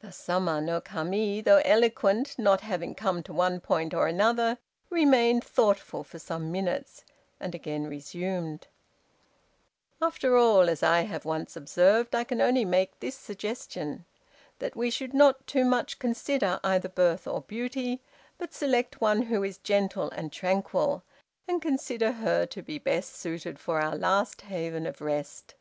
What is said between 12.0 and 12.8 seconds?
I can only